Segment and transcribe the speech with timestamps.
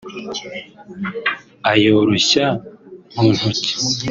[1.71, 2.45] ayoroshya
[3.19, 3.71] mu ntoki